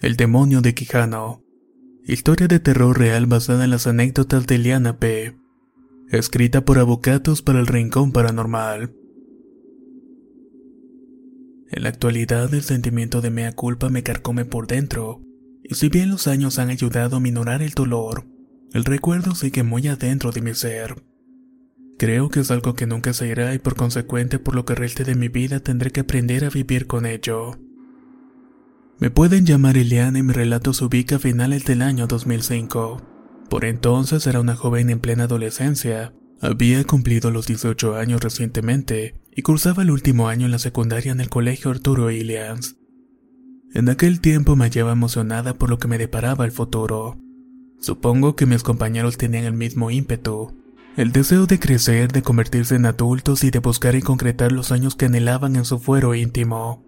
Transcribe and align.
El 0.00 0.16
demonio 0.16 0.62
de 0.62 0.74
Quijano. 0.74 1.44
Historia 2.04 2.48
de 2.48 2.58
terror 2.58 2.98
real 2.98 3.26
basada 3.26 3.64
en 3.64 3.70
las 3.70 3.86
anécdotas 3.86 4.46
de 4.48 4.58
Liana 4.58 4.98
P. 4.98 5.36
Escrita 6.10 6.64
por 6.64 6.78
Avocatos 6.78 7.42
para 7.42 7.60
el 7.60 7.68
Rincón 7.68 8.10
Paranormal. 8.10 8.96
En 11.70 11.84
la 11.84 11.88
actualidad 11.88 12.52
el 12.52 12.62
sentimiento 12.62 13.20
de 13.20 13.30
mea 13.30 13.52
culpa 13.52 13.90
me 13.90 14.02
carcome 14.02 14.44
por 14.44 14.66
dentro, 14.66 15.20
si 15.74 15.88
bien 15.88 16.10
los 16.10 16.26
años 16.26 16.58
han 16.58 16.70
ayudado 16.70 17.16
a 17.16 17.20
minorar 17.20 17.62
el 17.62 17.70
dolor, 17.70 18.26
el 18.72 18.84
recuerdo 18.84 19.34
sigue 19.34 19.62
muy 19.62 19.88
adentro 19.88 20.32
de 20.32 20.42
mi 20.42 20.54
ser. 20.54 21.02
Creo 21.98 22.28
que 22.30 22.40
es 22.40 22.50
algo 22.50 22.74
que 22.74 22.86
nunca 22.86 23.12
se 23.12 23.28
irá 23.28 23.52
y 23.52 23.58
por 23.58 23.76
consecuente 23.76 24.38
por 24.38 24.54
lo 24.54 24.64
que 24.64 24.74
reste 24.74 25.04
de 25.04 25.14
mi 25.14 25.28
vida 25.28 25.60
tendré 25.60 25.90
que 25.90 26.00
aprender 26.00 26.44
a 26.44 26.50
vivir 26.50 26.86
con 26.86 27.04
ello. 27.04 27.58
Me 28.98 29.10
pueden 29.10 29.44
llamar 29.44 29.76
Eliana 29.76 30.18
y 30.18 30.22
mi 30.22 30.32
relato 30.32 30.72
se 30.72 30.84
ubica 30.84 31.16
a 31.16 31.18
finales 31.18 31.64
del 31.64 31.82
año 31.82 32.06
2005. 32.06 33.02
Por 33.50 33.64
entonces 33.64 34.26
era 34.26 34.40
una 34.40 34.56
joven 34.56 34.88
en 34.88 35.00
plena 35.00 35.24
adolescencia. 35.24 36.14
Había 36.40 36.82
cumplido 36.84 37.30
los 37.30 37.46
18 37.46 37.96
años 37.96 38.22
recientemente 38.22 39.20
y 39.30 39.42
cursaba 39.42 39.82
el 39.82 39.90
último 39.90 40.28
año 40.28 40.46
en 40.46 40.52
la 40.52 40.58
secundaria 40.58 41.12
en 41.12 41.20
el 41.20 41.28
colegio 41.28 41.70
Arturo 41.70 42.10
Ilians. 42.10 42.79
En 43.72 43.88
aquel 43.88 44.20
tiempo 44.20 44.56
me 44.56 44.64
hallaba 44.64 44.92
emocionada 44.92 45.54
por 45.54 45.70
lo 45.70 45.78
que 45.78 45.88
me 45.88 45.98
deparaba 45.98 46.44
el 46.44 46.50
futuro. 46.50 47.18
Supongo 47.78 48.34
que 48.34 48.46
mis 48.46 48.62
compañeros 48.62 49.16
tenían 49.16 49.44
el 49.44 49.52
mismo 49.52 49.90
ímpetu, 49.90 50.60
el 50.96 51.12
deseo 51.12 51.46
de 51.46 51.60
crecer, 51.60 52.10
de 52.10 52.22
convertirse 52.22 52.74
en 52.74 52.84
adultos 52.84 53.44
y 53.44 53.50
de 53.50 53.60
buscar 53.60 53.94
y 53.94 54.02
concretar 54.02 54.50
los 54.50 54.72
años 54.72 54.96
que 54.96 55.06
anhelaban 55.06 55.54
en 55.54 55.64
su 55.64 55.78
fuero 55.78 56.14
íntimo. 56.14 56.84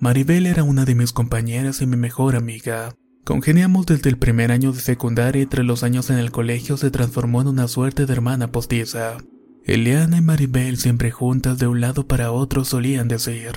Maribel 0.00 0.46
era 0.46 0.64
una 0.64 0.84
de 0.84 0.94
mis 0.94 1.12
compañeras 1.12 1.80
y 1.80 1.86
mi 1.86 1.96
mejor 1.96 2.34
amiga. 2.34 2.94
Congeniamos 3.24 3.86
desde 3.86 4.10
el 4.10 4.18
primer 4.18 4.52
año 4.52 4.72
de 4.72 4.80
secundaria 4.80 5.42
y 5.42 5.46
tras 5.46 5.64
los 5.64 5.82
años 5.82 6.10
en 6.10 6.18
el 6.18 6.32
colegio 6.32 6.76
se 6.76 6.90
transformó 6.90 7.40
en 7.40 7.48
una 7.48 7.68
suerte 7.68 8.06
de 8.06 8.12
hermana 8.12 8.52
postiza. 8.52 9.18
Eliana 9.64 10.18
y 10.18 10.20
Maribel 10.20 10.76
siempre 10.76 11.10
juntas 11.10 11.58
de 11.58 11.66
un 11.68 11.80
lado 11.80 12.06
para 12.06 12.32
otro 12.32 12.64
solían 12.64 13.08
decir. 13.08 13.52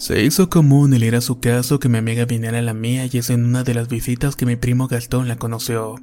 Se 0.00 0.24
hizo 0.24 0.48
común 0.48 0.94
el 0.94 1.04
ir 1.04 1.14
a 1.14 1.20
su 1.20 1.40
casa 1.40 1.74
o 1.74 1.78
que 1.78 1.90
mi 1.90 1.98
amiga 1.98 2.24
viniera 2.24 2.60
a 2.60 2.62
la 2.62 2.72
mía 2.72 3.04
y 3.12 3.18
es 3.18 3.28
en 3.28 3.44
una 3.44 3.64
de 3.64 3.74
las 3.74 3.88
visitas 3.88 4.34
que 4.34 4.46
mi 4.46 4.56
primo 4.56 4.88
Gastón 4.88 5.28
la 5.28 5.36
conoció. 5.36 5.96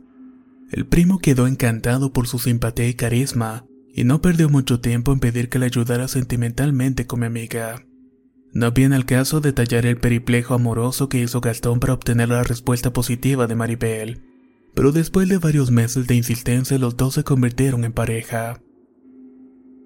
El 0.70 0.86
primo 0.86 1.18
quedó 1.18 1.48
encantado 1.48 2.14
por 2.14 2.28
su 2.28 2.38
simpatía 2.38 2.88
y 2.88 2.94
carisma, 2.94 3.66
y 3.92 4.04
no 4.04 4.22
perdió 4.22 4.50
mucho 4.50 4.82
tiempo 4.82 5.14
en 5.14 5.20
pedir 5.20 5.50
que 5.50 5.58
le 5.58 5.66
ayudara 5.66 6.08
sentimentalmente 6.08 7.08
con 7.08 7.22
mi 7.22 7.26
amiga. 7.26 7.88
No 8.54 8.72
viene 8.72 8.96
al 8.96 9.08
caso 9.08 9.42
detallar 9.42 9.88
el 9.88 9.98
periplejo 9.98 10.54
amoroso 10.54 11.10
que 11.10 11.20
hizo 11.20 11.42
Gastón 11.42 11.80
para 11.80 11.94
obtener 11.94 12.30
la 12.30 12.44
respuesta 12.44 12.94
positiva 12.94 13.48
de 13.48 13.56
Maribel, 13.56 14.22
pero 14.76 14.92
después 14.92 15.28
de 15.28 15.40
varios 15.40 15.72
meses 15.72 16.06
de 16.06 16.14
insistencia 16.14 16.78
los 16.78 16.98
dos 16.98 17.16
se 17.16 17.24
convirtieron 17.24 17.84
en 17.84 17.94
pareja. 17.94 18.62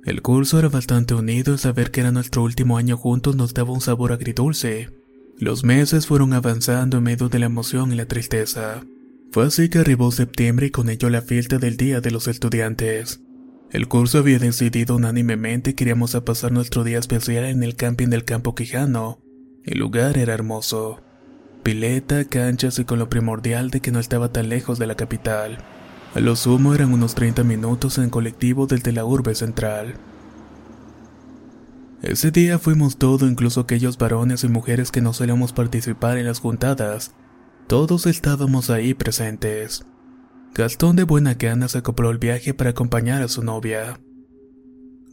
El 0.03 0.23
curso 0.23 0.57
era 0.57 0.69
bastante 0.69 1.13
unido 1.13 1.53
y 1.53 1.57
saber 1.59 1.91
que 1.91 2.01
era 2.01 2.11
nuestro 2.11 2.43
último 2.43 2.77
año 2.77 2.97
juntos 2.97 3.35
nos 3.35 3.53
daba 3.53 3.71
un 3.71 3.81
sabor 3.81 4.11
agridulce. 4.11 4.89
Los 5.37 5.63
meses 5.63 6.07
fueron 6.07 6.33
avanzando 6.33 6.97
en 6.97 7.03
medio 7.03 7.29
de 7.29 7.39
la 7.39 7.45
emoción 7.45 7.93
y 7.93 7.95
la 7.95 8.05
tristeza. 8.05 8.83
Fue 9.31 9.45
así 9.45 9.69
que 9.69 9.79
arribó 9.79 10.11
septiembre 10.11 10.67
y 10.67 10.71
con 10.71 10.89
ello 10.89 11.09
la 11.09 11.21
fiesta 11.21 11.59
del 11.59 11.77
Día 11.77 12.01
de 12.01 12.11
los 12.11 12.27
Estudiantes. 12.27 13.21
El 13.71 13.87
curso 13.87 14.17
había 14.17 14.39
decidido 14.39 14.95
unánimemente 14.95 15.75
que 15.75 15.83
iríamos 15.83 16.15
a 16.15 16.25
pasar 16.25 16.51
nuestro 16.51 16.83
día 16.83 16.99
especial 16.99 17.45
en 17.45 17.63
el 17.63 17.75
camping 17.75 18.09
del 18.09 18.25
Campo 18.25 18.55
Quijano. 18.55 19.19
El 19.63 19.79
lugar 19.79 20.17
era 20.17 20.33
hermoso. 20.33 20.99
Pileta, 21.63 22.25
canchas 22.25 22.79
y 22.79 22.85
con 22.85 22.97
lo 22.97 23.07
primordial 23.07 23.69
de 23.69 23.81
que 23.81 23.91
no 23.91 23.99
estaba 23.99 24.33
tan 24.33 24.49
lejos 24.49 24.79
de 24.79 24.87
la 24.87 24.95
capital. 24.95 25.59
A 26.13 26.19
lo 26.19 26.35
sumo 26.35 26.75
eran 26.75 26.93
unos 26.93 27.15
30 27.15 27.43
minutos 27.43 27.97
en 27.97 28.09
colectivo 28.09 28.67
desde 28.67 28.91
la 28.91 29.05
urbe 29.05 29.33
central. 29.33 29.95
Ese 32.01 32.31
día 32.31 32.59
fuimos 32.59 32.97
todo, 32.97 33.27
incluso 33.27 33.61
aquellos 33.61 33.97
varones 33.97 34.43
y 34.43 34.49
mujeres 34.49 34.91
que 34.91 35.01
no 35.01 35.13
solíamos 35.13 35.53
participar 35.53 36.17
en 36.17 36.25
las 36.25 36.39
juntadas. 36.39 37.13
Todos 37.67 38.07
estábamos 38.07 38.69
ahí 38.69 38.93
presentes. 38.93 39.85
Gastón 40.53 40.97
de 40.97 41.03
buena 41.03 41.35
gana 41.35 41.69
se 41.69 41.77
acopló 41.77 42.09
el 42.09 42.17
viaje 42.17 42.53
para 42.53 42.71
acompañar 42.71 43.21
a 43.21 43.29
su 43.29 43.41
novia. 43.41 44.01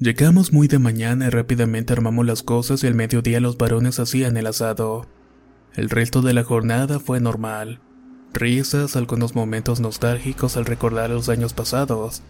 Llegamos 0.00 0.52
muy 0.52 0.66
de 0.66 0.80
mañana 0.80 1.26
y 1.26 1.30
rápidamente 1.30 1.92
armamos 1.92 2.26
las 2.26 2.42
cosas 2.42 2.82
y 2.82 2.88
al 2.88 2.94
mediodía 2.94 3.38
los 3.38 3.56
varones 3.56 4.00
hacían 4.00 4.36
el 4.36 4.48
asado. 4.48 5.06
El 5.74 5.90
resto 5.90 6.22
de 6.22 6.32
la 6.32 6.42
jornada 6.42 6.98
fue 6.98 7.20
normal. 7.20 7.80
Risas, 8.32 8.96
algunos 8.96 9.34
momentos 9.34 9.80
nostálgicos 9.80 10.56
al 10.56 10.64
recordar 10.66 11.10
los 11.10 11.28
años 11.28 11.52
pasados. 11.52 12.22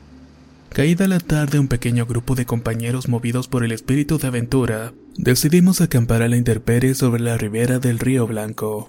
Caída 0.71 1.09
la 1.09 1.19
tarde, 1.19 1.59
un 1.59 1.69
pequeño 1.69 2.07
grupo 2.07 2.35
de 2.35 2.47
compañeros 2.47 3.09
movidos 3.09 3.49
por 3.49 3.65
el 3.65 3.73
espíritu 3.73 4.19
de 4.19 4.29
aventura, 4.29 4.93
decidimos 5.17 5.81
acampar 5.81 6.23
a 6.23 6.29
la 6.29 6.37
intemperie 6.37 6.95
sobre 6.95 7.23
la 7.23 7.39
ribera 7.39 7.79
del 7.79 7.99
río 7.99 8.27
Blanco. 8.27 8.89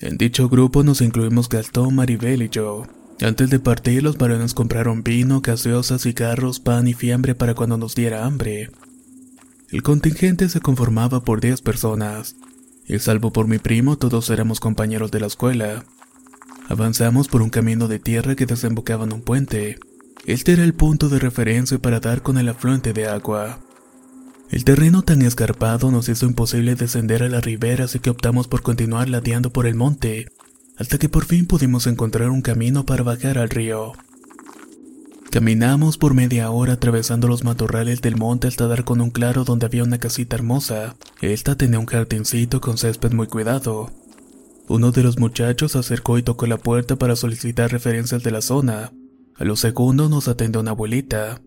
En 0.00 0.18
dicho 0.18 0.48
grupo 0.48 0.82
nos 0.82 1.00
incluimos 1.00 1.48
Gastón, 1.48 1.94
Maribel 1.94 2.42
y 2.42 2.48
yo. 2.48 2.86
Antes 3.22 3.48
de 3.48 3.58
partir, 3.58 4.02
los 4.02 4.18
varones 4.18 4.52
compraron 4.52 5.02
vino, 5.02 5.40
gaseosas, 5.40 6.02
cigarros, 6.02 6.60
pan 6.60 6.86
y 6.86 6.92
fiambre 6.92 7.34
para 7.34 7.54
cuando 7.54 7.78
nos 7.78 7.94
diera 7.94 8.26
hambre. 8.26 8.70
El 9.70 9.82
contingente 9.82 10.48
se 10.48 10.60
conformaba 10.60 11.24
por 11.24 11.40
10 11.40 11.62
personas, 11.62 12.36
y 12.86 12.98
salvo 12.98 13.32
por 13.32 13.48
mi 13.48 13.58
primo, 13.58 13.96
todos 13.96 14.28
éramos 14.28 14.60
compañeros 14.60 15.10
de 15.10 15.20
la 15.20 15.26
escuela. 15.26 15.84
Avanzamos 16.68 17.28
por 17.28 17.42
un 17.42 17.50
camino 17.50 17.86
de 17.86 18.00
tierra 18.00 18.34
que 18.34 18.46
desembocaba 18.46 19.04
en 19.04 19.12
un 19.12 19.22
puente. 19.22 19.78
Este 20.24 20.52
era 20.52 20.64
el 20.64 20.74
punto 20.74 21.08
de 21.08 21.20
referencia 21.20 21.78
para 21.78 22.00
dar 22.00 22.22
con 22.22 22.38
el 22.38 22.48
afluente 22.48 22.92
de 22.92 23.06
agua. 23.06 23.60
El 24.50 24.64
terreno 24.64 25.02
tan 25.02 25.22
escarpado 25.22 25.90
nos 25.90 26.08
hizo 26.08 26.26
imposible 26.26 26.74
descender 26.74 27.22
a 27.22 27.28
la 27.28 27.40
ribera, 27.40 27.84
así 27.84 28.00
que 28.00 28.10
optamos 28.10 28.48
por 28.48 28.62
continuar 28.62 29.08
ladeando 29.08 29.50
por 29.50 29.66
el 29.66 29.76
monte, 29.76 30.26
hasta 30.76 30.98
que 30.98 31.08
por 31.08 31.24
fin 31.24 31.46
pudimos 31.46 31.86
encontrar 31.86 32.30
un 32.30 32.42
camino 32.42 32.84
para 32.84 33.04
bajar 33.04 33.38
al 33.38 33.50
río. 33.50 33.92
Caminamos 35.30 35.98
por 35.98 36.14
media 36.14 36.50
hora 36.50 36.74
atravesando 36.74 37.28
los 37.28 37.44
matorrales 37.44 38.00
del 38.00 38.16
monte 38.16 38.48
hasta 38.48 38.66
dar 38.66 38.84
con 38.84 39.00
un 39.00 39.10
claro 39.10 39.44
donde 39.44 39.66
había 39.66 39.84
una 39.84 39.98
casita 39.98 40.34
hermosa. 40.34 40.96
Esta 41.20 41.56
tenía 41.56 41.78
un 41.78 41.86
jardincito 41.86 42.60
con 42.60 42.78
césped 42.78 43.12
muy 43.12 43.26
cuidado. 43.26 43.90
Uno 44.68 44.90
de 44.90 45.02
los 45.02 45.18
muchachos 45.18 45.72
se 45.72 45.78
acercó 45.78 46.18
y 46.18 46.22
tocó 46.22 46.46
la 46.46 46.58
puerta 46.58 46.96
para 46.96 47.14
solicitar 47.14 47.70
referencias 47.70 48.22
de 48.22 48.30
la 48.32 48.40
zona. 48.40 48.92
A 49.36 49.44
los 49.44 49.60
segundos 49.60 50.10
nos 50.10 50.28
atendió 50.28 50.60
una 50.60 50.72
abuelita. 50.72 51.40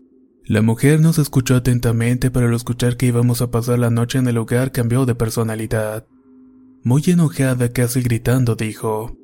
La 0.44 0.62
mujer 0.62 1.00
nos 1.00 1.18
escuchó 1.18 1.56
atentamente, 1.56 2.30
pero 2.30 2.48
al 2.48 2.54
escuchar 2.54 2.96
que 2.96 3.06
íbamos 3.06 3.42
a 3.42 3.50
pasar 3.50 3.78
la 3.78 3.90
noche 3.90 4.18
en 4.18 4.26
el 4.26 4.36
lugar 4.36 4.72
cambió 4.72 5.04
de 5.04 5.14
personalidad. 5.14 6.06
Muy 6.82 7.02
enojada, 7.06 7.68
casi 7.72 8.00
gritando, 8.00 8.56
dijo, 8.56 9.16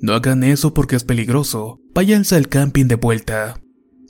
No 0.00 0.14
hagan 0.14 0.42
eso 0.42 0.74
porque 0.74 0.96
es 0.96 1.04
peligroso. 1.04 1.80
Váyanse 1.94 2.34
al 2.34 2.48
camping 2.48 2.86
de 2.86 2.96
vuelta. 2.96 3.60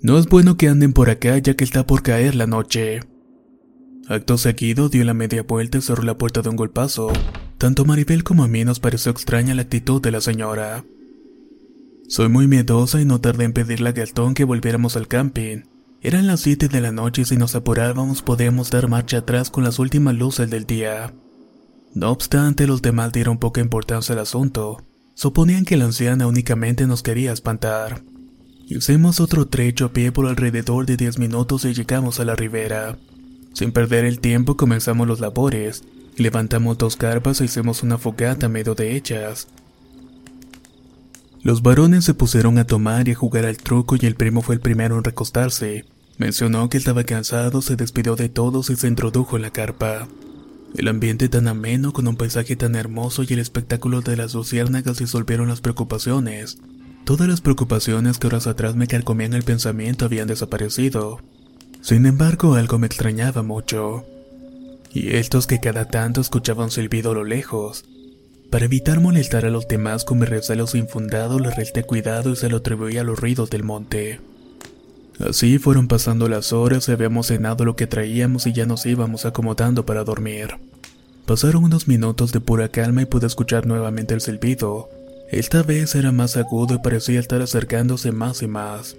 No 0.00 0.16
es 0.16 0.26
bueno 0.26 0.56
que 0.56 0.68
anden 0.68 0.92
por 0.92 1.10
acá 1.10 1.36
ya 1.38 1.54
que 1.54 1.64
está 1.64 1.86
por 1.86 2.02
caer 2.02 2.36
la 2.36 2.46
noche. 2.46 3.00
Acto 4.08 4.38
seguido 4.38 4.88
dio 4.88 5.04
la 5.04 5.12
media 5.12 5.42
vuelta 5.42 5.78
y 5.78 5.82
cerró 5.82 6.04
la 6.04 6.16
puerta 6.16 6.40
de 6.40 6.48
un 6.48 6.56
golpazo. 6.56 7.12
Tanto 7.58 7.82
a 7.82 7.84
Maribel 7.84 8.22
como 8.22 8.44
a 8.44 8.48
mí 8.48 8.64
nos 8.64 8.78
pareció 8.78 9.10
extraña 9.10 9.52
la 9.52 9.62
actitud 9.62 10.00
de 10.00 10.12
la 10.12 10.20
señora. 10.20 10.84
Soy 12.06 12.28
muy 12.28 12.46
miedosa 12.46 13.00
y 13.00 13.04
no 13.04 13.20
tardé 13.20 13.44
en 13.44 13.52
pedirle 13.52 13.88
a 13.88 13.92
Gastón 13.92 14.34
que 14.34 14.44
volviéramos 14.44 14.96
al 14.96 15.08
camping. 15.08 15.62
Eran 16.00 16.28
las 16.28 16.40
7 16.40 16.68
de 16.68 16.80
la 16.80 16.92
noche 16.92 17.22
y 17.22 17.24
si 17.24 17.36
nos 17.36 17.56
apurábamos 17.56 18.22
podíamos 18.22 18.70
dar 18.70 18.88
marcha 18.88 19.18
atrás 19.18 19.50
con 19.50 19.64
las 19.64 19.80
últimas 19.80 20.14
luces 20.14 20.48
del 20.48 20.66
día. 20.66 21.12
No 21.94 22.12
obstante, 22.12 22.68
los 22.68 22.80
demás 22.80 23.12
dieron 23.12 23.38
poca 23.38 23.60
importancia 23.60 24.12
al 24.12 24.20
asunto. 24.20 24.84
Suponían 25.14 25.64
que 25.64 25.76
la 25.76 25.86
anciana 25.86 26.28
únicamente 26.28 26.86
nos 26.86 27.02
quería 27.02 27.32
espantar. 27.32 28.04
Hicimos 28.68 29.18
otro 29.18 29.48
trecho 29.48 29.86
a 29.86 29.92
pie 29.92 30.12
por 30.12 30.26
alrededor 30.26 30.86
de 30.86 30.96
10 30.96 31.18
minutos 31.18 31.64
y 31.64 31.74
llegamos 31.74 32.20
a 32.20 32.24
la 32.24 32.36
ribera. 32.36 32.98
Sin 33.52 33.72
perder 33.72 34.04
el 34.04 34.20
tiempo 34.20 34.56
comenzamos 34.56 35.08
los 35.08 35.18
labores. 35.18 35.82
Levantamos 36.18 36.76
dos 36.76 36.96
carpas 36.96 37.40
e 37.40 37.44
hicimos 37.44 37.84
una 37.84 37.96
fogata 37.96 38.46
a 38.46 38.48
medio 38.48 38.74
de 38.74 38.96
ellas. 38.96 39.46
Los 41.42 41.62
varones 41.62 42.04
se 42.04 42.12
pusieron 42.12 42.58
a 42.58 42.66
tomar 42.66 43.06
y 43.06 43.12
a 43.12 43.14
jugar 43.14 43.46
al 43.46 43.56
truco 43.56 43.94
y 43.94 44.04
el 44.04 44.16
primo 44.16 44.42
fue 44.42 44.56
el 44.56 44.60
primero 44.60 44.98
en 44.98 45.04
recostarse. 45.04 45.84
Mencionó 46.16 46.68
que 46.68 46.76
estaba 46.76 47.04
cansado, 47.04 47.62
se 47.62 47.76
despidió 47.76 48.16
de 48.16 48.28
todos 48.28 48.68
y 48.68 48.74
se 48.74 48.88
introdujo 48.88 49.36
en 49.36 49.42
la 49.42 49.52
carpa. 49.52 50.08
El 50.76 50.88
ambiente 50.88 51.28
tan 51.28 51.46
ameno, 51.46 51.92
con 51.92 52.08
un 52.08 52.16
paisaje 52.16 52.56
tan 52.56 52.74
hermoso 52.74 53.22
y 53.22 53.32
el 53.32 53.38
espectáculo 53.38 54.00
de 54.00 54.16
las 54.16 54.34
luciérnagas 54.34 54.98
disolvieron 54.98 55.48
las 55.48 55.60
preocupaciones. 55.60 56.58
Todas 57.04 57.28
las 57.28 57.40
preocupaciones 57.40 58.18
que 58.18 58.26
horas 58.26 58.48
atrás 58.48 58.74
me 58.74 58.88
carcomían 58.88 59.34
el 59.34 59.44
pensamiento 59.44 60.04
habían 60.04 60.26
desaparecido. 60.26 61.20
Sin 61.80 62.06
embargo, 62.06 62.56
algo 62.56 62.76
me 62.80 62.88
extrañaba 62.88 63.44
mucho. 63.44 64.04
Y 64.92 65.16
estos 65.16 65.46
que 65.46 65.60
cada 65.60 65.86
tanto 65.86 66.20
escuchaban 66.20 66.70
silbido 66.70 67.12
a 67.12 67.14
lo 67.14 67.24
lejos. 67.24 67.84
Para 68.50 68.64
evitar 68.64 69.00
molestar 69.00 69.44
a 69.44 69.50
los 69.50 69.68
demás 69.68 70.04
con 70.04 70.18
mis 70.18 70.28
recelos 70.28 70.74
infundados, 70.74 71.40
le 71.40 71.50
resté 71.50 71.82
cuidado 71.82 72.32
y 72.32 72.36
se 72.36 72.48
lo 72.48 72.58
atribuí 72.58 72.96
a 72.96 73.04
los 73.04 73.18
ruidos 73.18 73.50
del 73.50 73.62
monte. 73.62 74.20
Así 75.20 75.58
fueron 75.58 75.88
pasando 75.88 76.28
las 76.28 76.52
horas 76.52 76.88
habíamos 76.88 77.26
cenado 77.26 77.64
lo 77.64 77.76
que 77.76 77.86
traíamos 77.86 78.46
y 78.46 78.52
ya 78.52 78.66
nos 78.66 78.86
íbamos 78.86 79.26
acomodando 79.26 79.84
para 79.84 80.04
dormir. 80.04 80.54
Pasaron 81.26 81.64
unos 81.64 81.88
minutos 81.88 82.32
de 82.32 82.40
pura 82.40 82.68
calma 82.68 83.02
y 83.02 83.06
pude 83.06 83.26
escuchar 83.26 83.66
nuevamente 83.66 84.14
el 84.14 84.20
silbido. 84.20 84.88
Esta 85.30 85.62
vez 85.62 85.94
era 85.94 86.12
más 86.12 86.36
agudo 86.38 86.76
y 86.76 86.78
parecía 86.78 87.20
estar 87.20 87.42
acercándose 87.42 88.12
más 88.12 88.42
y 88.42 88.46
más. 88.46 88.96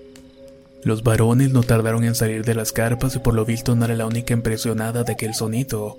Los 0.84 1.04
varones 1.04 1.52
no 1.52 1.64
tardaron 1.64 2.04
en 2.04 2.16
salir 2.16 2.46
de 2.46 2.56
las 2.56 2.72
carpas 2.72 3.16
y 3.16 3.20
por 3.20 3.34
lo 3.34 3.46
visto 3.46 3.76
no 3.76 3.86
era 3.86 3.96
la 3.96 4.06
única 4.06 4.34
impresionada 4.34 5.04
de 5.04 5.14
aquel 5.14 5.34
sonido. 5.34 5.98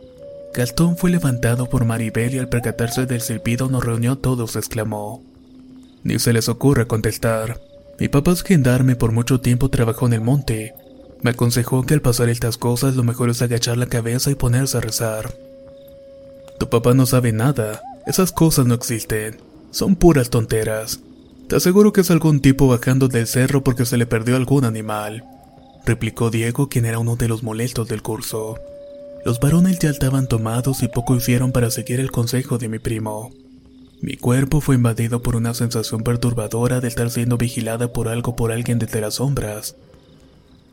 Gastón 0.55 0.97
fue 0.97 1.11
levantado 1.11 1.69
por 1.69 1.85
Maribel 1.85 2.35
y 2.35 2.39
al 2.39 2.49
percatarse 2.49 3.07
del 3.07 3.21
silbido 3.21 3.69
nos 3.69 3.85
reunió 3.85 4.17
todos 4.17 4.57
exclamó. 4.57 5.23
Ni 6.03 6.19
se 6.19 6.33
les 6.33 6.49
ocurre 6.49 6.87
contestar. 6.87 7.61
Mi 7.99 8.09
papá 8.09 8.33
es 8.33 8.43
gendarme 8.43 8.97
por 8.97 9.13
mucho 9.13 9.41
tiempo 9.41 9.69
trabajó 9.69 10.07
en 10.07 10.15
el 10.15 10.23
monte. 10.23 10.75
Me 11.21 11.31
aconsejó 11.31 11.85
que 11.85 11.95
al 11.95 12.01
pasar 12.01 12.31
estas 12.31 12.57
cosas 12.57 12.97
lo 12.97 13.03
mejor 13.03 13.29
es 13.29 13.43
agachar 13.43 13.77
la 13.77 13.87
cabeza 13.87 14.31
y 14.31 14.35
ponerse 14.35 14.79
a 14.79 14.81
rezar. 14.81 15.35
Tu 16.59 16.69
papá 16.69 16.95
no 16.95 17.05
sabe 17.05 17.33
nada. 17.33 17.83
Esas 18.07 18.33
cosas 18.33 18.65
no 18.65 18.75
existen. 18.75 19.39
Son 19.71 19.95
puras 19.95 20.31
tonteras. 20.31 21.01
Te 21.51 21.57
aseguro 21.57 21.93
que 21.93 22.03
es 22.03 22.13
algún 22.13 22.39
tipo 22.39 22.69
bajando 22.69 23.09
del 23.09 23.27
cerro 23.27 23.65
porque 23.65 23.85
se 23.85 23.97
le 23.97 24.07
perdió 24.07 24.37
algún 24.37 24.65
animal. 24.65 25.25
Replicó 25.85 26.31
Diego, 26.31 26.69
quien 26.69 26.87
era 26.87 27.01
uno 27.01 27.17
de 27.17 27.27
los 27.27 27.43
molestos 27.43 27.89
del 27.89 28.03
curso. 28.03 28.57
Los 29.25 29.41
varones 29.41 29.81
ya 29.81 29.91
estaban 29.91 30.29
tomados 30.29 30.85
y 30.85 30.87
poco 30.87 31.17
hicieron 31.17 31.51
para 31.51 31.73
seguir 31.73 31.99
el 31.99 32.13
consejo 32.13 32.59
de 32.59 32.69
mi 32.69 32.79
primo. 32.79 33.33
Mi 34.01 34.17
cuerpo 34.17 34.61
fue 34.61 34.77
invadido 34.77 35.23
por 35.23 35.35
una 35.35 35.53
sensación 35.53 36.05
perturbadora 36.05 36.81
de 36.81 36.87
estar 36.87 37.11
siendo 37.11 37.37
vigilada 37.37 37.93
por 37.93 38.07
algo 38.07 38.37
por 38.37 38.53
alguien 38.53 38.79
desde 38.79 39.01
las 39.01 39.15
sombras. 39.15 39.75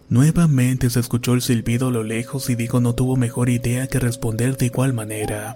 Nuevamente 0.09 0.91
se 0.91 0.99
escuchó 0.99 1.33
el 1.33 1.41
silbido 1.41 1.87
a 1.87 1.91
lo 1.91 2.03
lejos 2.03 2.51
y 2.51 2.55
Diego 2.55 2.81
no 2.81 2.93
tuvo 2.93 3.15
mejor 3.15 3.49
idea 3.49 3.87
que 3.87 3.99
responder 3.99 4.57
de 4.57 4.67
igual 4.67 4.93
manera. 4.93 5.55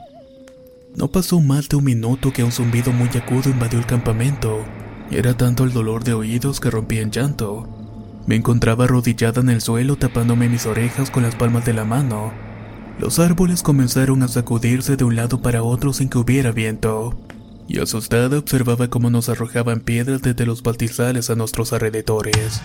No 0.95 1.09
pasó 1.09 1.39
más 1.41 1.69
de 1.69 1.75
un 1.75 1.83
minuto 1.83 2.33
que 2.33 2.43
un 2.43 2.51
zumbido 2.51 2.91
muy 2.91 3.09
agudo 3.09 3.51
invadió 3.51 3.77
el 3.77 3.85
campamento. 3.85 4.65
Era 5.11 5.35
tanto 5.35 5.63
el 5.63 5.73
dolor 5.73 6.03
de 6.03 6.13
oídos 6.13 6.59
que 6.59 6.71
rompí 6.71 6.97
en 6.97 7.11
llanto. 7.11 7.67
Me 8.25 8.35
encontraba 8.35 8.85
arrodillada 8.85 9.41
en 9.41 9.49
el 9.49 9.61
suelo 9.61 9.97
tapándome 9.97 10.49
mis 10.49 10.65
orejas 10.65 11.11
con 11.11 11.23
las 11.23 11.35
palmas 11.35 11.65
de 11.65 11.73
la 11.73 11.85
mano. 11.85 12.31
Los 12.99 13.19
árboles 13.19 13.63
comenzaron 13.63 14.23
a 14.23 14.27
sacudirse 14.27 14.95
de 14.95 15.03
un 15.03 15.15
lado 15.15 15.41
para 15.41 15.63
otro 15.63 15.93
sin 15.93 16.09
que 16.09 16.17
hubiera 16.17 16.51
viento 16.51 17.17
y 17.71 17.79
asustada 17.79 18.37
observaba 18.37 18.89
cómo 18.89 19.09
nos 19.09 19.29
arrojaban 19.29 19.79
piedras 19.79 20.21
desde 20.21 20.45
los 20.45 20.61
pastizales 20.61 21.29
a 21.29 21.35
nuestros 21.35 21.71
alrededores. 21.71 22.61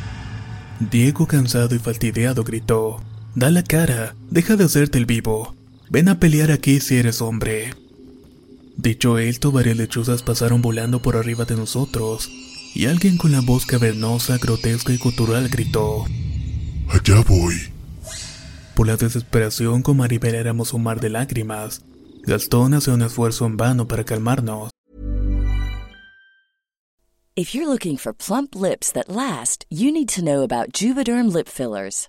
Diego, 0.80 1.28
cansado 1.28 1.76
y 1.76 1.78
fastidiado, 1.78 2.42
gritó: 2.42 3.00
Da 3.36 3.50
la 3.50 3.62
cara, 3.62 4.16
deja 4.30 4.56
de 4.56 4.64
hacerte 4.64 4.98
el 4.98 5.06
vivo. 5.06 5.54
Ven 5.90 6.08
a 6.08 6.18
pelear 6.18 6.50
aquí 6.50 6.80
si 6.80 6.96
eres 6.96 7.22
hombre. 7.22 7.70
Dicho 8.76 9.18
esto, 9.18 9.52
varias 9.52 9.76
lechuzas 9.76 10.22
pasaron 10.22 10.60
volando 10.60 11.00
por 11.00 11.16
arriba 11.16 11.44
de 11.44 11.56
nosotros, 11.56 12.30
y 12.74 12.86
alguien 12.86 13.16
con 13.16 13.32
la 13.32 13.40
voz 13.40 13.64
cavernosa, 13.64 14.36
grotesca 14.38 14.92
y 14.92 14.98
cultural 14.98 15.48
gritó: 15.48 16.04
Allá 16.88 17.22
voy. 17.26 17.54
Por 18.74 18.86
la 18.86 18.96
desesperación, 18.96 19.82
con 19.82 19.96
Maribel 19.96 20.34
éramos 20.34 20.74
un 20.74 20.82
mar 20.82 21.00
de 21.00 21.08
lágrimas. 21.08 21.82
Gastón 22.24 22.74
hacía 22.74 22.92
un 22.92 23.02
esfuerzo 23.02 23.46
en 23.46 23.56
vano 23.56 23.88
para 23.88 24.04
calmarnos. 24.04 24.70
If 27.34 27.54
you're 27.54 27.68
looking 27.68 27.96
for 27.98 28.14
plump 28.14 28.54
lips 28.54 28.90
that 28.92 29.08
last, 29.08 29.64
you 29.70 29.92
need 29.92 30.08
to 30.10 30.22
know 30.22 30.42
about 30.42 30.72
Juvederm 30.72 31.32
lip 31.32 31.48
fillers. 31.48 32.08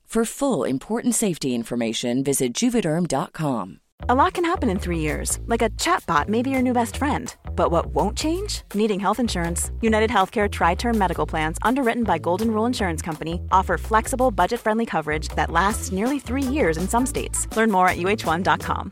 For 0.11 0.25
full 0.25 0.65
important 0.65 1.15
safety 1.15 1.55
information, 1.55 2.21
visit 2.21 2.53
juvederm.com. 2.53 3.79
A 4.09 4.13
lot 4.13 4.33
can 4.33 4.43
happen 4.43 4.69
in 4.69 4.77
three 4.77 4.99
years, 4.99 5.39
like 5.47 5.61
a 5.61 5.69
chatbot 5.77 6.27
may 6.27 6.41
be 6.41 6.49
your 6.49 6.61
new 6.61 6.73
best 6.73 6.97
friend. 6.97 7.33
But 7.55 7.71
what 7.71 7.95
won't 7.95 8.17
change? 8.17 8.63
Needing 8.73 8.99
health 8.99 9.21
insurance. 9.21 9.71
United 9.79 10.09
Healthcare 10.09 10.51
Tri 10.51 10.75
Term 10.75 10.97
Medical 10.97 11.25
Plans, 11.25 11.57
underwritten 11.61 12.03
by 12.03 12.17
Golden 12.17 12.51
Rule 12.51 12.65
Insurance 12.65 13.01
Company, 13.01 13.39
offer 13.53 13.77
flexible, 13.77 14.31
budget 14.31 14.59
friendly 14.59 14.85
coverage 14.85 15.29
that 15.37 15.49
lasts 15.49 15.93
nearly 15.93 16.19
three 16.19 16.43
years 16.43 16.75
in 16.75 16.89
some 16.89 17.05
states. 17.05 17.47
Learn 17.55 17.71
more 17.71 17.87
at 17.87 17.95
uh1.com. 17.97 18.91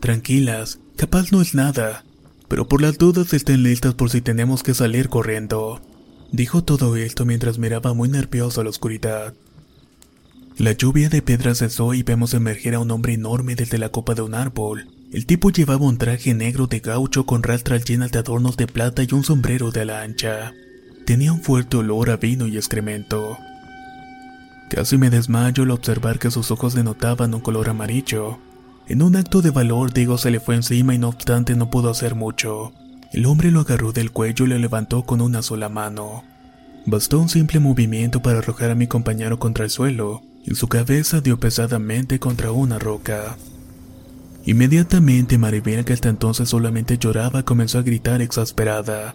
Tranquilas, 0.00 0.78
capaz 0.96 1.32
no 1.32 1.42
es 1.42 1.54
nada, 1.54 2.02
pero 2.48 2.66
por 2.66 2.80
las 2.80 2.96
dudas 2.96 3.34
estén 3.34 3.62
listas 3.62 3.92
por 3.92 4.08
si 4.08 4.22
tenemos 4.22 4.62
que 4.62 4.72
salir 4.72 5.10
corriendo. 5.10 5.82
Dijo 6.32 6.62
todo 6.62 6.96
esto 6.96 7.24
mientras 7.24 7.58
miraba 7.58 7.92
muy 7.92 8.08
nervioso 8.08 8.60
a 8.60 8.64
la 8.64 8.70
oscuridad. 8.70 9.34
La 10.56 10.72
lluvia 10.72 11.08
de 11.08 11.22
piedras 11.22 11.58
cesó 11.58 11.94
y 11.94 12.02
vemos 12.02 12.34
emerger 12.34 12.74
a 12.74 12.80
un 12.80 12.90
hombre 12.90 13.14
enorme 13.14 13.56
desde 13.56 13.78
la 13.78 13.88
copa 13.88 14.14
de 14.14 14.22
un 14.22 14.34
árbol. 14.34 14.88
El 15.12 15.26
tipo 15.26 15.50
llevaba 15.50 15.86
un 15.86 15.98
traje 15.98 16.34
negro 16.34 16.68
de 16.68 16.78
gaucho 16.78 17.26
con 17.26 17.42
rastras 17.42 17.84
llenas 17.84 18.12
de 18.12 18.20
adornos 18.20 18.56
de 18.56 18.68
plata 18.68 19.02
y 19.02 19.08
un 19.12 19.24
sombrero 19.24 19.72
de 19.72 19.80
ala 19.80 20.02
ancha. 20.02 20.52
Tenía 21.04 21.32
un 21.32 21.42
fuerte 21.42 21.78
olor 21.78 22.10
a 22.10 22.16
vino 22.16 22.46
y 22.46 22.56
excremento. 22.56 23.36
Casi 24.68 24.98
me 24.98 25.10
desmayo 25.10 25.64
al 25.64 25.72
observar 25.72 26.20
que 26.20 26.30
sus 26.30 26.52
ojos 26.52 26.74
denotaban 26.74 27.34
un 27.34 27.40
color 27.40 27.68
amarillo. 27.68 28.38
En 28.86 29.02
un 29.02 29.16
acto 29.16 29.42
de 29.42 29.50
valor, 29.50 29.92
Diego 29.92 30.16
se 30.16 30.30
le 30.30 30.38
fue 30.38 30.54
encima 30.54 30.94
y 30.94 30.98
no 30.98 31.08
obstante 31.08 31.56
no 31.56 31.70
pudo 31.70 31.90
hacer 31.90 32.14
mucho. 32.14 32.72
El 33.12 33.26
hombre 33.26 33.50
lo 33.50 33.60
agarró 33.60 33.92
del 33.92 34.12
cuello 34.12 34.44
y 34.44 34.48
lo 34.48 34.58
levantó 34.58 35.04
con 35.04 35.20
una 35.20 35.42
sola 35.42 35.68
mano. 35.68 36.22
Bastó 36.86 37.18
un 37.18 37.28
simple 37.28 37.58
movimiento 37.58 38.22
para 38.22 38.38
arrojar 38.38 38.70
a 38.70 38.74
mi 38.74 38.86
compañero 38.86 39.38
contra 39.38 39.64
el 39.64 39.70
suelo, 39.70 40.22
y 40.44 40.54
su 40.54 40.68
cabeza 40.68 41.20
dio 41.20 41.38
pesadamente 41.38 42.18
contra 42.18 42.52
una 42.52 42.78
roca. 42.78 43.36
Inmediatamente 44.46 45.38
Maribel, 45.38 45.84
que 45.84 45.92
hasta 45.92 46.08
entonces 46.08 46.48
solamente 46.48 46.98
lloraba, 46.98 47.42
comenzó 47.42 47.78
a 47.78 47.82
gritar 47.82 48.22
exasperada. 48.22 49.14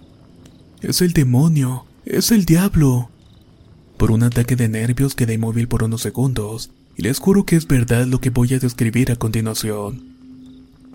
Es 0.82 1.02
el 1.02 1.14
demonio, 1.14 1.86
Es 2.06 2.32
el 2.32 2.46
diablo. 2.46 3.10
Por 3.98 4.12
un 4.12 4.22
ataque 4.22 4.56
de 4.56 4.70
nervios 4.70 5.16
quedé 5.16 5.34
inmóvil 5.34 5.68
por 5.68 5.84
unos 5.84 6.02
segundos, 6.02 6.70
y 6.96 7.02
les 7.02 7.18
juro 7.18 7.46
que 7.46 7.56
es 7.56 7.66
verdad 7.66 8.06
lo 8.06 8.22
que 8.22 8.30
voy 8.30 8.54
a 8.54 8.60
describir 8.60 9.12
a 9.12 9.16
continuación. 9.16 10.15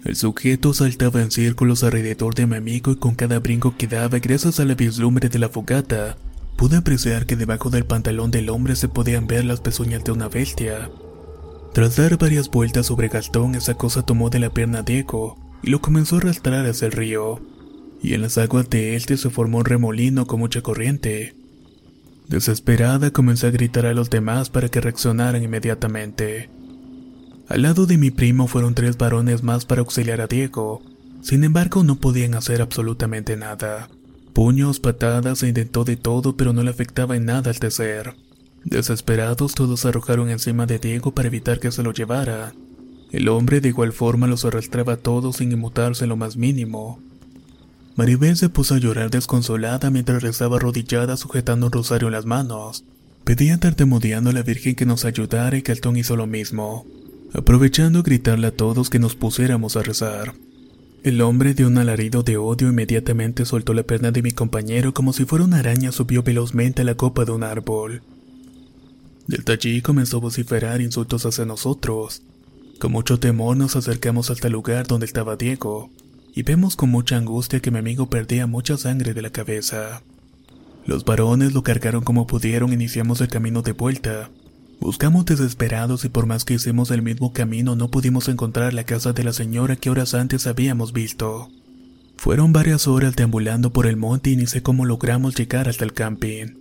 El 0.04 0.16
sujeto 0.16 0.72
saltaba 0.72 1.20
en 1.20 1.30
círculos 1.30 1.84
alrededor 1.84 2.34
de 2.34 2.46
mi 2.46 2.56
amigo 2.56 2.92
y 2.92 2.96
con 2.96 3.14
cada 3.14 3.38
brinco 3.38 3.76
que 3.76 3.86
daba 3.86 4.18
gracias 4.18 4.58
a 4.58 4.64
la 4.64 4.74
vislumbre 4.74 5.28
de 5.28 5.38
la 5.38 5.50
fogata, 5.50 6.16
pude 6.56 6.76
apreciar 6.76 7.26
que 7.26 7.36
debajo 7.36 7.68
del 7.68 7.84
pantalón 7.84 8.30
del 8.30 8.48
hombre 8.48 8.76
se 8.76 8.88
podían 8.88 9.26
ver 9.26 9.44
las 9.44 9.60
pezuñas 9.60 10.02
de 10.04 10.12
una 10.12 10.28
bestia. 10.28 10.90
Tras 11.74 11.96
dar 11.96 12.16
varias 12.16 12.50
vueltas 12.50 12.86
sobre 12.86 13.08
Gastón, 13.08 13.54
esa 13.54 13.74
cosa 13.74 14.02
tomó 14.02 14.30
de 14.30 14.40
la 14.40 14.50
pierna 14.50 14.78
a 14.80 14.82
Diego 14.82 15.38
y 15.62 15.70
lo 15.70 15.80
comenzó 15.80 16.16
a 16.16 16.18
arrastrar 16.20 16.66
hacia 16.66 16.86
el 16.86 16.92
río, 16.92 17.40
y 18.02 18.14
en 18.14 18.22
las 18.22 18.38
aguas 18.38 18.70
de 18.70 18.96
este 18.96 19.18
se 19.18 19.28
formó 19.28 19.58
un 19.58 19.66
remolino 19.66 20.26
con 20.26 20.40
mucha 20.40 20.62
corriente. 20.62 21.34
Desesperada 22.28 23.10
comencé 23.10 23.48
a 23.48 23.50
gritar 23.50 23.84
a 23.86 23.92
los 23.92 24.08
demás 24.08 24.48
para 24.48 24.68
que 24.68 24.80
reaccionaran 24.80 25.42
inmediatamente. 25.42 26.48
Al 27.50 27.62
lado 27.62 27.86
de 27.86 27.98
mi 27.98 28.12
primo 28.12 28.46
fueron 28.46 28.76
tres 28.76 28.96
varones 28.96 29.42
más 29.42 29.64
para 29.64 29.80
auxiliar 29.80 30.20
a 30.20 30.28
Diego, 30.28 30.82
sin 31.20 31.42
embargo 31.42 31.82
no 31.82 31.96
podían 31.96 32.34
hacer 32.34 32.62
absolutamente 32.62 33.36
nada. 33.36 33.88
Puños, 34.32 34.78
patadas, 34.78 35.40
se 35.40 35.48
intentó 35.48 35.82
de 35.82 35.96
todo 35.96 36.36
pero 36.36 36.52
no 36.52 36.62
le 36.62 36.70
afectaba 36.70 37.16
en 37.16 37.24
nada 37.24 37.50
al 37.50 37.58
tecer. 37.58 38.14
Desesperados 38.62 39.56
todos 39.56 39.84
arrojaron 39.84 40.30
encima 40.30 40.66
de 40.66 40.78
Diego 40.78 41.12
para 41.12 41.26
evitar 41.26 41.58
que 41.58 41.72
se 41.72 41.82
lo 41.82 41.92
llevara. 41.92 42.54
El 43.10 43.28
hombre 43.28 43.60
de 43.60 43.70
igual 43.70 43.92
forma 43.92 44.28
los 44.28 44.44
arrastraba 44.44 44.92
a 44.92 44.98
todos 44.98 45.38
sin 45.38 45.50
inmutarse 45.50 46.04
en 46.04 46.10
lo 46.10 46.16
más 46.16 46.36
mínimo. 46.36 47.00
Maribel 47.96 48.36
se 48.36 48.48
puso 48.48 48.76
a 48.76 48.78
llorar 48.78 49.10
desconsolada 49.10 49.90
mientras 49.90 50.22
rezaba 50.22 50.58
arrodillada 50.58 51.16
sujetando 51.16 51.66
un 51.66 51.72
rosario 51.72 52.06
en 52.06 52.12
las 52.12 52.26
manos. 52.26 52.84
Pedía 53.24 53.58
tartamudeando 53.58 54.30
a 54.30 54.34
la 54.34 54.42
Virgen 54.44 54.76
que 54.76 54.86
nos 54.86 55.04
ayudara 55.04 55.56
y 55.56 55.62
Caltón 55.62 55.96
hizo 55.96 56.14
lo 56.14 56.28
mismo, 56.28 56.86
aprovechando 57.32 58.02
gritarle 58.02 58.48
a 58.48 58.56
todos 58.56 58.90
que 58.90 58.98
nos 58.98 59.14
pusiéramos 59.14 59.76
a 59.76 59.82
rezar. 59.82 60.34
El 61.02 61.22
hombre 61.22 61.54
dio 61.54 61.66
un 61.66 61.78
alarido 61.78 62.22
de 62.22 62.36
odio 62.36 62.68
inmediatamente 62.68 63.46
soltó 63.46 63.72
la 63.72 63.84
pierna 63.84 64.10
de 64.10 64.22
mi 64.22 64.32
compañero 64.32 64.92
como 64.92 65.12
si 65.12 65.24
fuera 65.24 65.44
una 65.44 65.58
araña 65.60 65.92
subió 65.92 66.22
velozmente 66.22 66.82
a 66.82 66.84
la 66.84 66.94
copa 66.94 67.24
de 67.24 67.32
un 67.32 67.42
árbol. 67.42 68.02
Del 69.26 69.44
allí 69.46 69.80
comenzó 69.80 70.18
a 70.18 70.20
vociferar 70.20 70.80
insultos 70.80 71.24
hacia 71.24 71.46
nosotros. 71.46 72.22
Con 72.78 72.92
mucho 72.92 73.18
temor 73.18 73.56
nos 73.56 73.76
acercamos 73.76 74.30
hasta 74.30 74.48
el 74.48 74.54
lugar 74.54 74.86
donde 74.86 75.06
estaba 75.06 75.36
Diego, 75.36 75.90
y 76.34 76.42
vemos 76.42 76.76
con 76.76 76.90
mucha 76.90 77.16
angustia 77.16 77.60
que 77.60 77.70
mi 77.70 77.78
amigo 77.78 78.10
perdía 78.10 78.46
mucha 78.46 78.76
sangre 78.76 79.14
de 79.14 79.22
la 79.22 79.30
cabeza. 79.30 80.02
Los 80.84 81.04
varones 81.04 81.52
lo 81.52 81.62
cargaron 81.62 82.02
como 82.02 82.26
pudieron 82.26 82.70
e 82.70 82.74
iniciamos 82.74 83.20
el 83.20 83.28
camino 83.28 83.62
de 83.62 83.72
vuelta. 83.72 84.30
Buscamos 84.80 85.26
desesperados 85.26 86.06
y 86.06 86.08
por 86.08 86.24
más 86.24 86.46
que 86.46 86.54
hicimos 86.54 86.90
el 86.90 87.02
mismo 87.02 87.34
camino 87.34 87.76
no 87.76 87.90
pudimos 87.90 88.28
encontrar 88.28 88.72
la 88.72 88.84
casa 88.84 89.12
de 89.12 89.24
la 89.24 89.34
señora 89.34 89.76
que 89.76 89.90
horas 89.90 90.14
antes 90.14 90.46
habíamos 90.46 90.94
visto. 90.94 91.50
Fueron 92.16 92.54
varias 92.54 92.88
horas 92.88 93.14
deambulando 93.14 93.72
por 93.72 93.86
el 93.86 93.98
monte 93.98 94.30
y 94.30 94.36
ni 94.36 94.46
sé 94.46 94.62
cómo 94.62 94.86
logramos 94.86 95.34
llegar 95.34 95.68
hasta 95.68 95.84
el 95.84 95.92
camping. 95.92 96.54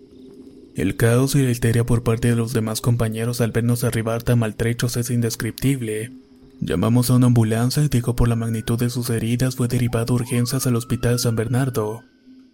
El 0.76 0.98
caos 0.98 1.36
y 1.36 1.44
la 1.44 1.52
histeria 1.52 1.86
por 1.86 2.04
parte 2.04 2.30
de 2.30 2.36
los 2.36 2.52
demás 2.52 2.82
compañeros 2.82 3.40
al 3.40 3.52
vernos 3.52 3.86
arribar 3.86 4.22
tan 4.22 4.40
maltrechos 4.40 4.98
es 4.98 5.10
indescriptible. 5.10 6.12
Llamamos 6.60 7.10
a 7.10 7.16
una 7.16 7.28
ambulancia 7.28 7.84
y 7.84 7.88
dijo 7.88 8.18
por 8.18 8.28
la 8.28 8.36
magnitud 8.36 8.78
de 8.78 8.90
sus 8.90 9.10
heridas 9.10 9.56
fue 9.56 9.70
derivado 9.70 10.14
a 10.14 10.16
urgencias 10.18 10.68
al 10.68 10.76
hospital 10.76 11.20
San 11.20 11.38
Bernardo. 11.38 12.04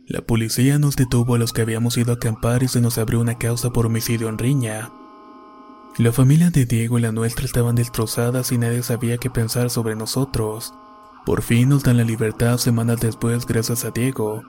La 0.05 0.21
policía 0.21 0.77
nos 0.77 0.95
detuvo 0.95 1.33
a 1.33 1.39
los 1.39 1.53
que 1.53 1.61
habíamos 1.61 1.97
ido 1.97 2.11
a 2.11 2.15
acampar 2.15 2.61
y 2.61 2.67
se 2.67 2.81
nos 2.81 2.99
abrió 2.99 3.19
una 3.19 3.39
causa 3.39 3.71
por 3.71 3.87
homicidio 3.87 4.29
en 4.29 4.37
riña. 4.37 4.91
La 5.97 6.11
familia 6.11 6.51
de 6.51 6.65
Diego 6.65 6.99
y 6.99 7.01
la 7.01 7.13
nuestra 7.13 7.45
estaban 7.45 7.75
destrozadas 7.75 8.51
y 8.51 8.57
nadie 8.57 8.83
sabía 8.83 9.17
qué 9.17 9.29
pensar 9.29 9.69
sobre 9.69 9.95
nosotros. 9.95 10.73
Por 11.25 11.41
fin 11.41 11.69
nos 11.69 11.83
dan 11.83 11.95
la 11.95 12.03
libertad 12.03 12.57
semanas 12.57 12.99
después 12.99 13.45
gracias 13.45 13.85
a 13.85 13.91
Diego. 13.91 14.43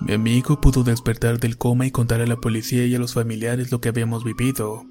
Mi 0.00 0.12
amigo 0.12 0.60
pudo 0.60 0.84
despertar 0.84 1.40
del 1.40 1.58
coma 1.58 1.84
y 1.84 1.90
contar 1.90 2.20
a 2.20 2.28
la 2.28 2.36
policía 2.36 2.86
y 2.86 2.94
a 2.94 3.00
los 3.00 3.12
familiares 3.12 3.72
lo 3.72 3.80
que 3.80 3.88
habíamos 3.88 4.22
vivido. 4.22 4.86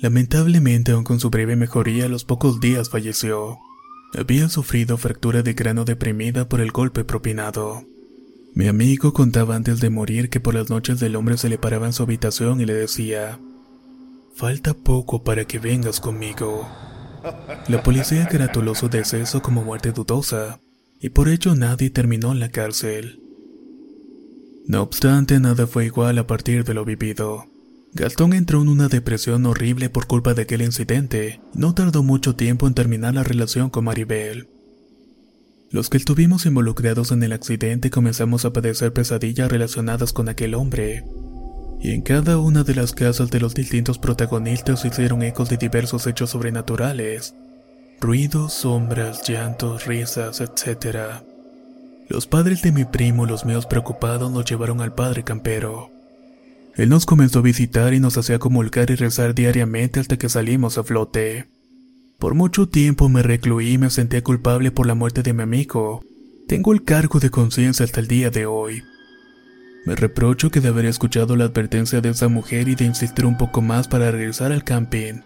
Lamentablemente, 0.00 0.90
aun 0.90 1.04
con 1.04 1.20
su 1.20 1.30
breve 1.30 1.54
mejoría, 1.54 2.06
a 2.06 2.08
los 2.08 2.24
pocos 2.24 2.58
días 2.58 2.90
falleció. 2.90 3.58
Había 4.18 4.48
sufrido 4.48 4.96
fractura 4.96 5.44
de 5.44 5.54
cráneo 5.54 5.84
deprimida 5.84 6.48
por 6.48 6.62
el 6.62 6.72
golpe 6.72 7.04
propinado. 7.04 7.84
Mi 8.54 8.66
amigo 8.66 9.12
contaba 9.12 9.54
antes 9.54 9.80
de 9.80 9.90
morir 9.90 10.30
que 10.30 10.40
por 10.40 10.54
las 10.54 10.68
noches 10.68 10.98
del 10.98 11.14
hombre 11.14 11.36
se 11.36 11.48
le 11.48 11.58
paraba 11.58 11.86
en 11.86 11.92
su 11.92 12.02
habitación 12.02 12.60
y 12.60 12.66
le 12.66 12.74
decía, 12.74 13.38
Falta 14.34 14.74
poco 14.74 15.22
para 15.22 15.44
que 15.44 15.60
vengas 15.60 16.00
conmigo. 16.00 16.68
La 17.68 17.82
policía 17.82 18.28
gratuló 18.30 18.74
su 18.74 18.88
deceso 18.88 19.40
como 19.42 19.62
muerte 19.62 19.92
dudosa, 19.92 20.60
y 21.00 21.10
por 21.10 21.28
ello 21.28 21.54
nadie 21.54 21.90
terminó 21.90 22.32
en 22.32 22.40
la 22.40 22.48
cárcel. 22.48 23.20
No 24.66 24.82
obstante, 24.82 25.38
nada 25.38 25.68
fue 25.68 25.86
igual 25.86 26.18
a 26.18 26.26
partir 26.26 26.64
de 26.64 26.74
lo 26.74 26.84
vivido. 26.84 27.46
Gastón 27.92 28.32
entró 28.32 28.60
en 28.60 28.68
una 28.68 28.88
depresión 28.88 29.46
horrible 29.46 29.88
por 29.88 30.08
culpa 30.08 30.34
de 30.34 30.42
aquel 30.42 30.62
incidente. 30.62 31.40
No 31.54 31.74
tardó 31.74 32.02
mucho 32.02 32.34
tiempo 32.34 32.66
en 32.66 32.74
terminar 32.74 33.14
la 33.14 33.22
relación 33.22 33.70
con 33.70 33.84
Maribel. 33.84 34.48
Los 35.70 35.90
que 35.90 35.96
estuvimos 35.96 36.44
involucrados 36.44 37.12
en 37.12 37.22
el 37.22 37.32
accidente 37.32 37.90
comenzamos 37.90 38.44
a 38.44 38.52
padecer 38.52 38.92
pesadillas 38.92 39.50
relacionadas 39.50 40.12
con 40.12 40.28
aquel 40.28 40.54
hombre. 40.54 41.04
Y 41.84 41.90
en 41.90 42.00
cada 42.00 42.38
una 42.38 42.64
de 42.64 42.74
las 42.74 42.94
casas 42.94 43.30
de 43.30 43.40
los 43.40 43.54
distintos 43.54 43.98
protagonistas 43.98 44.80
se 44.80 44.88
hicieron 44.88 45.22
ecos 45.22 45.50
de 45.50 45.58
diversos 45.58 46.06
hechos 46.06 46.30
sobrenaturales. 46.30 47.34
Ruidos, 48.00 48.54
sombras, 48.54 49.28
llantos, 49.28 49.84
risas, 49.84 50.40
etc. 50.40 51.20
Los 52.08 52.26
padres 52.26 52.62
de 52.62 52.72
mi 52.72 52.86
primo 52.86 53.26
los 53.26 53.44
míos 53.44 53.66
preocupados 53.66 54.32
nos 54.32 54.46
llevaron 54.46 54.80
al 54.80 54.94
padre 54.94 55.24
campero. 55.24 55.90
Él 56.74 56.88
nos 56.88 57.04
comenzó 57.04 57.40
a 57.40 57.42
visitar 57.42 57.92
y 57.92 58.00
nos 58.00 58.16
hacía 58.16 58.38
comulgar 58.38 58.90
y 58.90 58.94
rezar 58.94 59.34
diariamente 59.34 60.00
hasta 60.00 60.16
que 60.16 60.30
salimos 60.30 60.78
a 60.78 60.84
flote. 60.84 61.50
Por 62.18 62.32
mucho 62.32 62.66
tiempo 62.66 63.10
me 63.10 63.22
recluí 63.22 63.72
y 63.72 63.78
me 63.78 63.90
sentía 63.90 64.24
culpable 64.24 64.70
por 64.70 64.86
la 64.86 64.94
muerte 64.94 65.22
de 65.22 65.34
mi 65.34 65.42
amigo. 65.42 66.02
Tengo 66.48 66.72
el 66.72 66.82
cargo 66.82 67.20
de 67.20 67.28
conciencia 67.28 67.84
hasta 67.84 68.00
el 68.00 68.08
día 68.08 68.30
de 68.30 68.46
hoy. 68.46 68.82
Me 69.84 69.94
reprocho 69.94 70.50
que 70.50 70.60
de 70.60 70.68
haber 70.68 70.86
escuchado 70.86 71.36
la 71.36 71.44
advertencia 71.44 72.00
de 72.00 72.08
esa 72.08 72.28
mujer 72.28 72.68
y 72.68 72.74
de 72.74 72.86
insistir 72.86 73.26
un 73.26 73.36
poco 73.36 73.60
más 73.60 73.86
para 73.86 74.10
regresar 74.10 74.50
al 74.50 74.64
camping. 74.64 75.20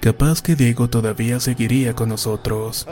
Capaz 0.00 0.42
que 0.42 0.56
Diego 0.56 0.90
todavía 0.90 1.38
seguiría 1.38 1.94
con 1.94 2.08
nosotros. 2.08 2.88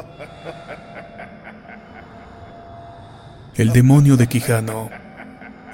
El 3.56 3.72
demonio 3.72 4.16
de 4.16 4.28
Quijano. 4.28 4.90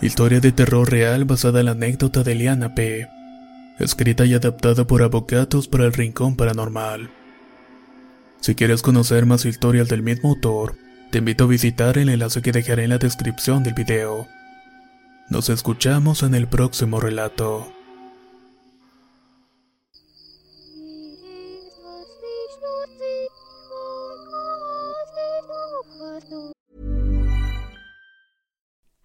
Historia 0.00 0.40
de 0.40 0.52
terror 0.52 0.90
real 0.90 1.26
basada 1.26 1.60
en 1.60 1.66
la 1.66 1.72
anécdota 1.72 2.22
de 2.22 2.34
Liana 2.34 2.74
P. 2.74 3.06
Escrita 3.78 4.24
y 4.24 4.32
adaptada 4.32 4.86
por 4.86 5.02
Avocatos 5.02 5.68
para 5.68 5.84
el 5.84 5.92
Rincón 5.92 6.36
Paranormal. 6.36 7.10
Si 8.40 8.54
quieres 8.54 8.80
conocer 8.80 9.26
más 9.26 9.44
historias 9.44 9.88
del 9.88 10.02
mismo 10.02 10.30
autor, 10.30 10.76
te 11.10 11.18
invito 11.18 11.44
a 11.44 11.48
visitar 11.48 11.98
el 11.98 12.08
enlace 12.08 12.40
que 12.40 12.52
dejaré 12.52 12.84
en 12.84 12.90
la 12.90 12.98
descripción 12.98 13.62
del 13.62 13.74
video. 13.74 14.26
Nos 15.30 15.48
escuchamos 15.48 16.22
en 16.22 16.34
el 16.34 16.46
próximo 16.48 17.00
relato. 17.00 17.66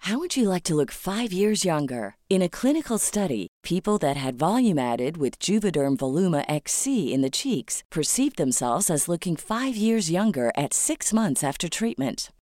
How 0.09 0.17
would 0.17 0.35
you 0.35 0.49
like 0.49 0.63
to 0.63 0.75
look 0.75 0.91
five 0.91 1.31
years 1.31 1.63
younger? 1.63 2.15
In 2.29 2.41
a 2.41 2.49
clinical 2.49 2.97
study, 2.97 3.47
people 3.63 3.99
that 3.99 4.17
had 4.17 4.39
volume 4.39 4.79
added 4.79 5.17
with 5.17 5.37
Juvederm 5.39 5.97
Voluma 5.97 6.43
XC 6.49 7.13
in 7.13 7.21
the 7.21 7.29
cheeks 7.29 7.83
perceived 7.91 8.37
themselves 8.37 8.89
as 8.89 9.07
looking 9.07 9.35
five 9.35 9.75
years 9.75 10.09
younger 10.09 10.51
at 10.57 10.73
six 10.73 11.13
months 11.13 11.43
after 11.43 11.69
treatment. 11.69 12.31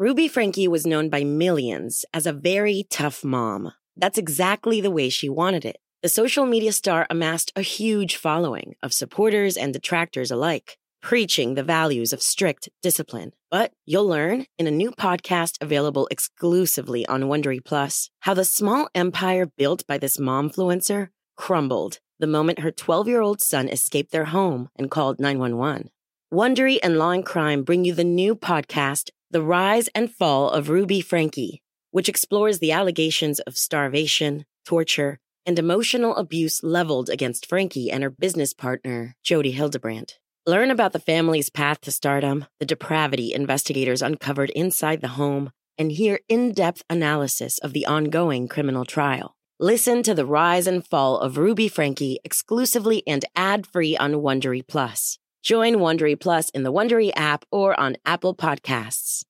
Ruby 0.00 0.28
Frankie 0.28 0.68
was 0.68 0.86
known 0.86 1.08
by 1.08 1.24
millions 1.24 2.04
as 2.14 2.24
a 2.24 2.32
very 2.32 2.86
tough 2.88 3.24
mom. 3.24 3.72
That's 3.96 4.16
exactly 4.16 4.80
the 4.80 4.92
way 4.92 5.08
she 5.08 5.28
wanted 5.28 5.64
it. 5.64 5.78
The 6.02 6.08
social 6.08 6.46
media 6.46 6.70
star 6.70 7.04
amassed 7.10 7.50
a 7.56 7.62
huge 7.62 8.14
following 8.14 8.76
of 8.80 8.92
supporters 8.92 9.56
and 9.56 9.72
detractors 9.72 10.30
alike, 10.30 10.78
preaching 11.02 11.54
the 11.54 11.64
values 11.64 12.12
of 12.12 12.22
strict 12.22 12.68
discipline. 12.80 13.32
But 13.50 13.72
you'll 13.86 14.06
learn 14.06 14.46
in 14.56 14.68
a 14.68 14.70
new 14.70 14.92
podcast 14.92 15.56
available 15.60 16.06
exclusively 16.12 17.04
on 17.06 17.24
Wondery 17.24 17.64
Plus 17.64 18.08
how 18.20 18.34
the 18.34 18.44
small 18.44 18.88
empire 18.94 19.46
built 19.46 19.84
by 19.88 19.98
this 19.98 20.16
momfluencer 20.16 21.08
crumbled 21.36 21.98
the 22.20 22.28
moment 22.28 22.60
her 22.60 22.70
12-year-old 22.70 23.40
son 23.40 23.68
escaped 23.68 24.12
their 24.12 24.26
home 24.26 24.68
and 24.76 24.92
called 24.92 25.18
911. 25.18 25.90
Wondery 26.32 26.78
and 26.84 26.98
Law 26.98 27.10
and 27.10 27.26
Crime 27.26 27.64
bring 27.64 27.84
you 27.84 27.94
the 27.94 28.04
new 28.04 28.36
podcast 28.36 29.10
the 29.30 29.42
Rise 29.42 29.88
and 29.94 30.10
Fall 30.10 30.48
of 30.48 30.70
Ruby 30.70 31.02
Frankie, 31.02 31.60
which 31.90 32.08
explores 32.08 32.60
the 32.60 32.72
allegations 32.72 33.40
of 33.40 33.58
starvation, 33.58 34.46
torture, 34.64 35.18
and 35.44 35.58
emotional 35.58 36.16
abuse 36.16 36.62
leveled 36.62 37.10
against 37.10 37.44
Frankie 37.46 37.90
and 37.90 38.02
her 38.02 38.10
business 38.10 38.54
partner, 38.54 39.16
Jody 39.22 39.50
Hildebrandt. 39.50 40.18
Learn 40.46 40.70
about 40.70 40.92
the 40.92 40.98
family's 40.98 41.50
path 41.50 41.82
to 41.82 41.90
stardom, 41.90 42.46
the 42.58 42.64
depravity 42.64 43.34
investigators 43.34 44.00
uncovered 44.00 44.48
inside 44.50 45.02
the 45.02 45.08
home, 45.08 45.50
and 45.76 45.92
hear 45.92 46.20
in 46.28 46.52
depth 46.52 46.82
analysis 46.88 47.58
of 47.58 47.74
the 47.74 47.84
ongoing 47.84 48.48
criminal 48.48 48.86
trial. 48.86 49.36
Listen 49.60 50.02
to 50.04 50.14
the 50.14 50.24
rise 50.24 50.66
and 50.66 50.86
fall 50.86 51.18
of 51.18 51.36
Ruby 51.36 51.68
Frankie 51.68 52.18
exclusively 52.24 53.02
and 53.06 53.26
ad 53.36 53.66
free 53.66 53.94
on 53.94 54.14
Wondery 54.14 54.66
Plus. 54.66 55.18
Join 55.42 55.76
Wondery 55.76 56.18
Plus 56.18 56.50
in 56.50 56.62
the 56.62 56.72
Wondery 56.72 57.12
app 57.14 57.44
or 57.50 57.78
on 57.78 57.96
Apple 58.04 58.34
Podcasts. 58.34 59.24